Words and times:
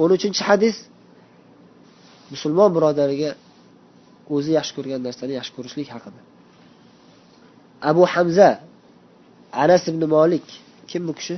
o'n 0.00 0.10
uchinchi 0.16 0.42
hadis 0.48 0.76
musulmon 2.32 2.70
birodariga 2.76 3.30
o'zi 4.34 4.50
yaxshi 4.58 4.72
ko'rgan 4.76 5.00
narsani 5.06 5.32
yaxshi 5.38 5.52
ko'rishlik 5.56 5.88
haqida. 5.94 6.20
Abu 7.90 8.02
hamza 8.14 8.48
anas 9.62 9.82
ibn 9.92 10.02
molik 10.14 10.46
kim 10.90 11.02
bu 11.08 11.12
kishi? 11.18 11.36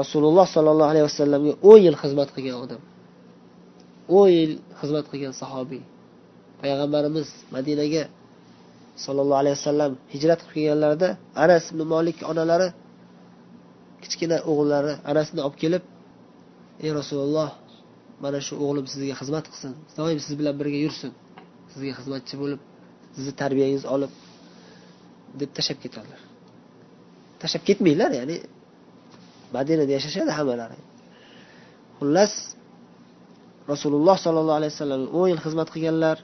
Rasululloh 0.00 0.46
sollallohu 0.54 0.90
alayhi 0.92 1.06
vasallamga 1.10 1.52
o'n 1.70 1.80
yil 1.86 1.96
xizmat 2.02 2.28
qilgan 2.36 2.56
odam. 2.64 2.82
o'n 4.18 4.28
yil 4.38 4.52
xizmat 4.80 5.06
qilgan 5.10 5.34
sahobiy. 5.42 5.82
Payg'ambarimiz 6.60 7.28
madinaga 7.54 8.02
sollallohu 9.04 9.40
alayhi 9.42 9.56
vasallam 9.58 9.92
hijrat 10.14 10.40
qilib 10.46 10.54
kelganlarida 10.56 11.08
anas 11.44 11.64
ibn 11.72 11.82
molik 11.94 12.18
onalari 12.30 12.68
kichkina 14.02 14.36
o'g'illari 14.50 14.92
anasni 15.10 15.40
olib 15.46 15.56
kelib 15.62 15.82
ey 16.84 16.90
rasululloh 17.00 17.50
mana 18.24 18.38
shu 18.46 18.54
o'g'lim 18.64 18.86
sizga 18.92 19.14
xizmat 19.20 19.44
qilsin. 19.50 19.72
Doim 19.98 20.18
siz 20.24 20.32
bilan 20.40 20.54
birga 20.60 20.78
yursin. 20.86 21.10
Sizga 21.72 21.92
xizmatchi 21.98 22.34
bo'lib 22.42 22.60
sizni 23.16 23.32
tarbiyangizni 23.42 23.88
olib 23.96 24.12
deb 25.40 25.50
tashlab 25.56 25.78
ketadilar 25.84 26.20
tashlab 27.40 27.62
ketmanglar 27.68 28.10
ya'ni 28.20 28.36
madinada 29.56 29.92
yashashadi 29.96 30.32
hammalari. 30.38 30.78
Xullas 31.98 32.32
rasululloh 33.72 34.16
sollallohu 34.24 34.58
alayhi 34.60 34.72
vasallam 34.74 35.02
o'n 35.18 35.28
yil 35.32 35.40
xizmat 35.46 35.68
qilganlar 35.74 36.16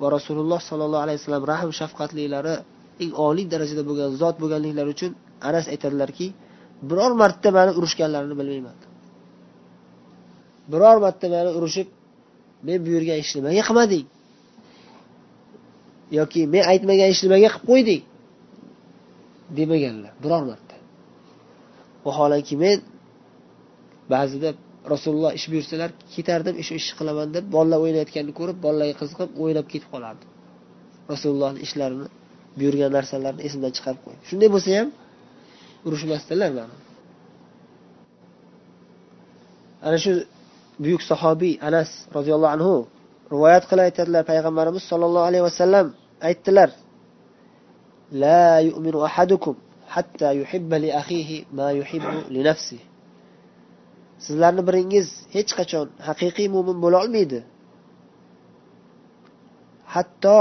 va 0.00 0.06
rasululloh 0.16 0.60
sollallohu 0.68 1.02
alayhi 1.06 1.18
vasallam 1.20 1.44
rahm 1.52 1.70
shafqatlilari 1.80 2.54
eng 3.02 3.12
oliy 3.28 3.46
darajada 3.52 3.82
bo'lgan 3.88 4.10
zot 4.22 4.36
bo'lganliklari 4.42 4.90
uchun 4.96 5.12
anas 5.48 5.66
aytadilarki 5.74 6.26
biror 6.88 7.12
marta 7.22 7.48
mani 7.56 7.70
urishganlarini 7.78 8.34
bilmayman. 8.40 8.76
Biror 10.72 10.96
marta 11.04 11.26
mani 11.34 11.50
urishib 11.58 11.88
men 12.66 12.78
buyurgan 12.86 13.18
ishni 13.24 13.38
nimaga 13.40 13.62
qilmading. 13.68 14.06
Yoki 16.18 16.40
men 16.54 16.62
aytmagan 16.72 17.08
ishni 17.14 17.26
nimaga 17.28 17.48
qilib 17.54 17.66
qo'yding. 17.70 18.02
Demaganlar 19.58 20.12
biror 20.24 20.42
marta. 20.50 20.74
Vaholanki 22.06 22.54
men 22.64 22.78
ba'zida 24.14 24.50
rasululloh 24.92 25.32
ish 25.38 25.46
buyursalar 25.52 25.90
ketardim 26.14 26.54
shu 26.66 26.72
ishni 26.80 26.94
qilaman 27.00 27.28
deb 27.36 27.44
bolalar 27.54 27.78
o'ynayotganini 27.84 28.34
ko'rib 28.40 28.58
bolalarga 28.64 28.96
qiziqib 29.00 29.30
o'ynab 29.42 29.66
ketib 29.72 29.88
qolardim 29.94 30.28
rasulullohni 31.12 31.60
ishlarini 31.66 32.06
buyurgan 32.58 32.90
narsalarini 32.98 33.42
esimdan 33.48 33.72
chiqarib 33.76 34.00
qo'yib 34.04 34.22
shunday 34.28 34.48
bo'lsa 34.54 34.70
ham 34.78 34.88
urushmasdilar 35.86 36.50
mani 36.58 36.74
ana 39.86 39.98
shu 40.04 40.12
buyuk 40.82 41.02
sahobiy 41.10 41.54
anas 41.68 41.90
roziyallohu 42.16 42.52
anhu 42.56 42.74
rivoyat 43.32 43.64
qilib 43.70 43.84
aytadilar. 43.88 44.22
Payg'ambarimiz 44.30 44.82
sollallohu 44.90 45.26
alayhi 45.30 45.44
vasallam 45.48 45.86
aytdilar 46.28 46.70
la 48.22 48.44
yu'minu 48.68 48.98
ahadukum 49.08 49.54
hatta 49.94 50.28
yuhibba 50.40 50.76
li 50.84 50.90
akhihi 51.00 51.36
ma 51.58 51.68
yuhibbu 51.80 52.18
li 52.34 52.40
nafsihi. 52.48 52.84
Sizlarni 54.24 54.62
biringiz 54.68 55.06
hech 55.34 55.50
qachon 55.58 55.86
haqiqiy 56.08 56.48
mo'min 56.54 56.76
bo'la 56.84 56.96
olmaydi. 57.04 57.38
Hatto 59.94 60.38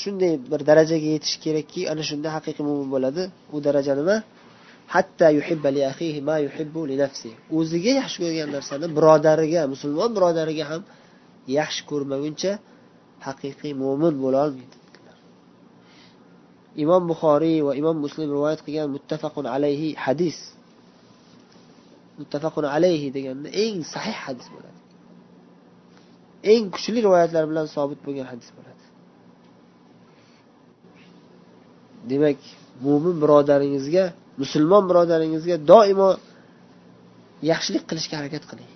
shunday 0.00 0.32
bir 0.52 0.60
darajaga 0.68 1.08
yetish 1.14 1.36
kerakki 1.44 1.80
ana 1.92 2.02
shunda 2.08 2.28
haqiqiy 2.36 2.64
mo'min 2.68 2.88
bo'ladi. 2.94 3.22
U 3.54 3.56
daraja 3.66 3.92
nima? 4.00 4.16
Hatta 4.94 5.26
yuhibba 5.38 5.68
li 5.76 5.82
axihi 5.92 6.20
ma 6.28 6.36
yuhibbu 6.46 6.80
li 6.90 6.96
nafsi. 7.02 7.30
O'ziga 7.58 7.92
yaxshi 8.00 8.18
ko'rgan 8.24 8.48
narsani 8.56 8.86
birodariga 8.96 9.62
musulmon 9.72 10.10
birodariga 10.16 10.64
ham 10.70 10.82
yaxshi 11.58 11.82
ko'rmaguncha 11.90 12.52
haqiqiy 13.26 13.72
mo'min 13.82 14.14
bo'lolmaydi 14.24 14.84
imom 16.82 17.02
buxoriy 17.10 17.58
va 17.66 17.72
imom 17.80 17.96
muslim 18.04 18.28
rivoyat 18.36 18.60
qilgan 18.66 18.88
muttafaqun 18.96 19.46
alayhi 19.54 19.88
hadis. 20.04 20.38
Muttafaqun 22.20 22.64
alayhi 22.76 23.08
deganda 23.16 23.48
eng 23.64 23.76
sahih 23.94 24.16
hadis 24.26 24.46
bo'ladi. 24.54 24.80
Eng 26.52 26.64
kuchli 26.74 26.98
rivoyatlar 27.06 27.44
bilan 27.50 27.66
sobit 27.76 28.00
bo'lgan 28.06 28.26
hadis 28.32 28.48
bo'ladi. 28.56 28.84
Demak 32.10 32.40
mo'min 32.86 33.14
birodaringizga 33.22 34.04
musulmon 34.42 34.84
birodaringizga 34.90 35.56
doimo 35.70 36.10
yaxshilik 37.50 37.84
qilishga 37.90 38.14
harakat 38.20 38.44
qiling. 38.50 38.70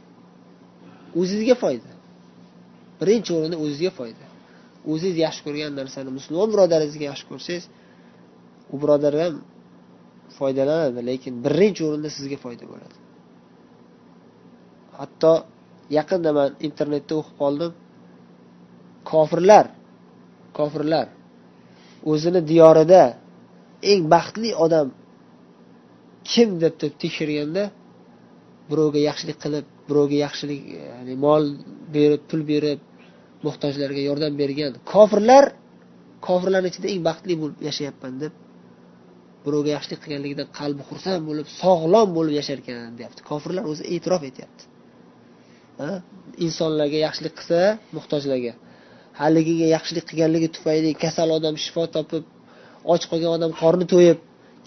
O'zizga 1.21 1.55
foyda. 1.63 1.91
Birinchi 3.01 3.31
o'rinda 3.37 3.57
o'zizga 3.65 3.93
foyda. 3.99 4.25
O'zingiz 4.91 5.17
yaxshi 5.27 5.41
ko'rgan 5.47 5.73
narsani 5.81 6.11
musulmon 6.19 6.49
birodaringizga 6.55 7.05
yaxshi 7.11 7.27
ko'rsangiz 7.31 7.65
u 8.73 8.77
birodar 8.83 9.15
ham 9.23 9.35
foydalanadi 10.39 11.01
lekin 11.11 11.33
birinchi 11.45 11.83
o'rinda 11.89 12.11
sizga 12.17 12.39
foyda 12.45 12.65
bo'ladi. 12.73 12.97
Hatto 15.01 15.33
yaqinda 15.99 16.31
man 16.39 16.51
internetda 16.69 17.15
o'qib 17.21 17.35
qoldim. 17.43 17.73
Kofirlar 19.11 19.67
kofirlar 20.59 21.07
o'zini 22.13 22.41
diyorida 22.51 23.03
eng 23.91 24.03
baxtli 24.15 24.51
odam 24.65 24.87
kim 26.33 26.49
deb 26.63 26.75
deb 26.83 26.93
tekshirganda 27.03 27.65
birovga 28.71 29.01
yaxshilik 29.09 29.39
qilib 29.45 29.67
birovga 29.89 30.17
yaxshilik 30.27 30.61
ya'ni 30.91 31.15
mol 31.27 31.45
berib 31.97 32.23
pul 32.31 32.43
berib 32.53 32.81
muhtojlarga 33.47 34.03
yordam 34.09 34.33
bergan 34.43 34.73
kofirlar 34.93 35.45
kofirlarni 36.27 36.69
ichida 36.73 36.89
eng 36.95 37.03
baxtli 37.09 37.35
bo'lib 37.43 37.61
yashayapman 37.69 38.15
deb 38.23 38.33
birovga 39.45 39.71
yaxshilik 39.77 40.01
qilganligidan 40.05 40.49
qalbi 40.59 40.83
xursand 40.91 41.23
bo'lib 41.29 41.47
sog'lom 41.63 42.09
bo'lib 42.17 42.35
yashar 42.41 42.59
ekan 42.63 42.97
deyapti. 42.99 43.21
Kofirlar 43.31 43.65
o'zi 43.71 43.83
e'tirof 43.95 44.23
etyapti. 44.31 44.63
Insonlarga 46.47 46.99
yaxshilik 47.07 47.35
qilsa 47.39 47.61
muhtojlarga. 47.97 48.53
Haligiga 49.21 49.67
yaxshilik 49.77 50.05
qilganligi 50.11 50.49
tufayli 50.57 50.91
kasal 51.05 51.29
odam 51.39 51.55
shifo 51.65 51.85
topib 51.97 52.25
och 52.93 53.03
qolgan 53.11 53.33
odam 53.39 53.53
qorni 53.61 53.87
to'yib 53.93 54.19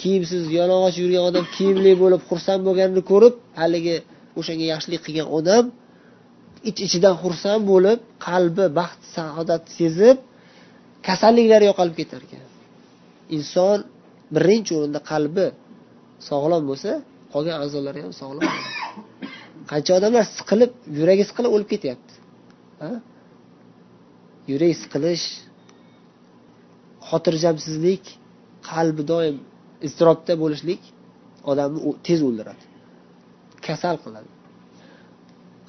kiyimsiz 0.02 0.44
yalang'och 0.60 0.96
yurgan 1.02 1.24
odam 1.30 1.46
kiyimli 1.56 1.92
bo'lib 2.04 2.22
xursand 2.30 2.62
bo'lganini 2.68 3.04
ko'rib 3.12 3.36
haligi 3.62 3.96
o'shanga 4.40 4.66
yaxshilik 4.74 5.02
qilgan 5.06 5.28
odam 5.38 5.66
ich 6.70 6.70
iç 6.72 6.78
ichidan 6.88 7.16
xursand 7.24 7.64
bo'lib 7.72 8.00
qalbi 8.28 8.66
baxt 8.80 9.02
saodat 9.16 9.64
sezib 9.78 10.18
kasalliklari 11.08 11.66
yo'qolib 11.70 11.96
ketar 12.02 12.22
ekan. 12.28 12.46
Inson 13.38 13.80
birinchi 14.36 14.72
o'rinda 14.78 15.00
qalbi 15.12 15.46
sog'lom 16.30 16.64
bo'lsa 16.70 16.92
qolgan 17.34 17.56
a'zolari 17.64 18.00
ham 18.06 18.14
sog'lom 18.22 18.44
qancha 19.72 19.92
odamlar 20.00 20.26
siqilib 20.38 20.72
yuragi 21.00 21.24
siqilib 21.30 21.52
o'lib 21.56 21.70
ketyapti? 21.74 22.14
Yurak 24.52 24.74
siqilish 24.84 25.26
xotirjamsizlik 27.10 28.04
qalbi 28.70 29.04
doim 29.12 29.38
iztirobda 29.88 30.34
bo'lishlik 30.44 30.82
odamni 31.52 31.80
tez 32.08 32.20
o'ldiradi. 32.28 32.64
Kasal 33.68 33.96
qiladi. 34.04 34.30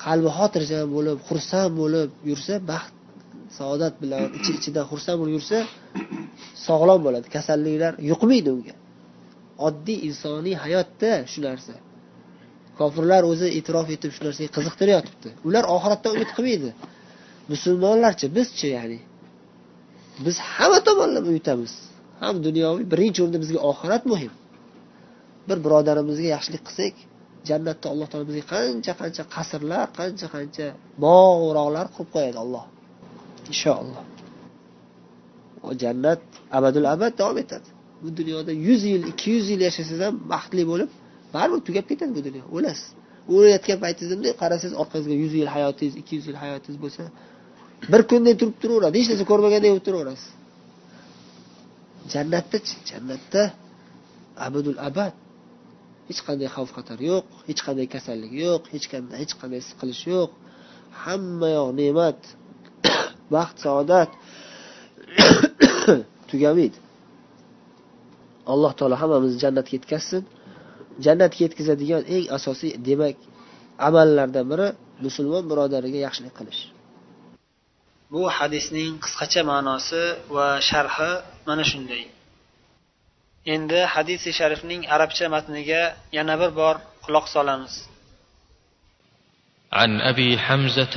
Qalbi 0.04 0.30
xotirjam 0.38 0.86
bo'lib 0.96 1.18
xursand 1.28 1.72
bo'lib 1.80 2.10
yursa 2.30 2.54
baxt 2.70 2.94
saodat 3.58 3.94
bilan 4.02 4.24
ichi 4.38 4.50
iç 4.52 4.58
ichidan 4.60 4.84
xursand 4.90 5.16
bo'lib 5.20 5.34
yursa 5.38 5.58
sog'lom 6.66 7.00
bo'ladi. 7.06 7.26
Kasalliklar 7.36 7.92
yuqmaydi 8.10 8.50
unga. 8.56 8.74
Oddiy 9.66 9.98
insoniy 10.08 10.56
hayotda 10.64 11.10
shu 11.32 11.40
narsa. 11.48 11.74
Kofirlar 12.78 13.22
o'zi 13.32 13.48
e'tirof 13.58 13.88
etib 13.96 14.10
shu 14.16 14.22
narsaga 14.26 14.50
qiziqtirayotibdi 14.56 15.28
ular 15.48 15.64
oxiratdan 15.76 16.10
umid 16.16 16.30
qilmaydi. 16.36 16.70
Musulmonlarchi 17.52 18.26
bizchi 18.36 18.68
ya'ni. 18.76 18.98
Biz 20.24 20.36
hamma 20.52 20.78
tomonlama 20.88 21.30
yutamiz 21.38 21.72
ham 22.20 22.34
dunyoviy 22.46 22.84
birinchi 22.92 23.18
o'rinda 23.22 23.38
bizga 23.44 23.60
oxirat 23.70 24.02
muhim. 24.12 24.32
Bir 25.48 25.58
birodarimizga 25.64 26.28
yaxshilik 26.34 26.62
qilsak 26.68 26.94
jannatda 27.48 27.86
alloh 27.92 28.06
taolo 28.10 28.24
bizga 28.30 28.44
qancha 28.54 28.92
qancha 29.00 29.22
qasrlar 29.34 29.86
qancha 29.98 30.26
qancha 30.34 30.66
bog' 31.04 31.40
o'roqlar 31.48 31.86
qurib 31.94 32.10
qo'yadi 32.14 32.38
alloh. 32.44 32.64
Inshaalloh. 33.52 34.04
Jannat 35.82 36.22
abadul 36.58 36.86
abad 36.94 37.12
davom 37.20 37.38
etadi. 37.44 37.68
Bu 38.02 38.08
dunyoda 38.18 38.52
yuz 38.68 38.82
yil 38.92 39.02
ikki 39.12 39.28
yuz 39.36 39.46
yil 39.52 39.60
yashasangiz 39.68 40.00
ham 40.06 40.14
baxtli 40.32 40.62
bo'lib 40.70 40.90
baribir 41.34 41.60
tugab 41.68 41.84
ketadi 41.90 42.12
bu 42.18 42.22
dunyo. 42.28 42.44
O'lasiz 42.56 42.88
o'layotgan 43.34 43.78
paytingizda 43.84 44.14
bunday 44.18 44.34
qarasangiz 44.42 44.74
orqangizga 44.82 45.16
yuz 45.22 45.32
yil 45.40 45.50
hayotingiz 45.54 45.94
ikki 46.00 46.12
yuz 46.18 46.26
yil 46.30 46.38
hayotingiz 46.42 46.78
bo'lsa 46.84 47.02
bir 47.92 48.02
kunday 48.10 48.34
turib 48.40 48.56
turaveradi. 48.62 48.94
Hech 49.00 49.08
narsa 49.12 49.24
ko'rmaganday 49.32 49.70
bo'lib 49.72 49.86
turaverasiz. 49.88 50.28
Jannatdachi 52.12 52.74
jannatda 52.90 53.42
abadul 54.46 54.78
abad. 54.88 55.14
Hech 56.08 56.20
qanday 56.26 56.48
xavf 56.54 56.70
xatar 56.76 56.98
yo'q 57.10 57.24
hech 57.48 57.60
qanday 57.66 57.86
kasallik 57.94 58.32
yo'q 58.44 58.62
hech 58.74 58.86
qanday 58.92 59.16
hech 59.22 59.34
qanday 59.40 59.60
siqilish 59.68 60.04
yo'q. 60.12 60.30
Hamma 61.04 61.48
yoq 61.56 61.70
ne'mat 61.80 62.20
baxt 63.34 63.56
saodat 63.64 64.10
tugamaydi. 66.30 66.78
Alloh 68.52 68.72
taolo 68.78 68.96
hammamizni 69.02 69.38
jannatga 69.44 69.72
yetkazsin. 69.78 70.22
Jannatga 71.04 71.40
yetkazadigan 71.46 72.02
eng 72.14 72.26
asosiy 72.36 72.72
demak 72.88 73.16
amallardan 73.88 74.46
biri 74.52 74.68
musulmon 75.04 75.44
birodariga 75.50 75.98
yaxshilik 76.06 76.34
qilish. 76.38 76.62
bu 78.13 78.21
hadisning 78.37 78.93
qisqacha 79.03 79.41
ma'nosi 79.51 80.03
va 80.35 80.47
sharhi 80.69 81.11
mana 81.47 81.63
shunday 81.71 82.03
endi 83.53 83.79
hadisi 83.93 84.29
sharifning 84.39 84.81
arabcha 84.95 85.25
matniga 85.35 85.83
yana 86.17 86.35
bir 86.41 86.51
bor 86.59 86.75
quloq 87.05 87.25
solamiz 87.35 87.75
عن 89.79 90.01
ابي 90.01 90.29
حمزه 90.45 90.95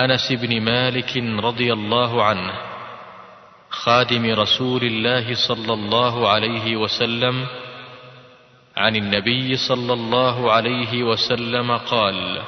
انس 0.00 0.26
بن 0.32 0.52
مالك 0.60 1.16
رضي 1.48 1.72
الله 1.72 2.24
عنه 2.28 2.52
خادم 3.70 4.24
رسول 4.42 4.82
الله 4.84 5.34
صلى 5.48 5.72
الله 5.72 6.28
عليه 6.28 6.76
وسلم 6.76 7.46
عن 8.76 8.96
النبي 8.96 9.56
صلى 9.56 9.92
الله 9.92 10.52
عليه 10.52 11.02
وسلم 11.02 11.76
قال 11.76 12.42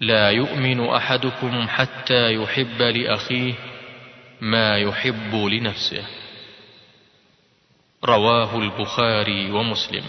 لا 0.00 0.30
يؤمن 0.30 0.88
أحدكم 0.88 1.68
حتى 1.68 2.34
يحب 2.34 2.82
لأخيه 2.82 3.54
ما 4.40 4.78
يحب 4.78 5.34
لنفسه. 5.34 6.04
رواه 8.04 8.58
البخاري 8.58 9.50
ومسلم. 9.50 10.04